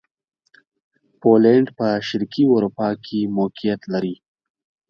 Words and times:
پولېنډ 1.19 1.67
په 1.77 1.87
شرقي 2.07 2.43
اروپا 2.53 2.87
کښې 3.03 3.21
موقعیت 3.37 3.81
لري. 3.93 4.15